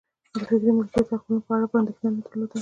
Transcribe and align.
د 0.33 0.33
فکري 0.49 0.71
مالکیت 0.77 1.07
حقونو 1.13 1.39
په 1.45 1.51
اړه 1.55 1.65
یې 1.69 1.77
اندېښنه 1.79 2.09
نه 2.15 2.21
درلوده. 2.25 2.57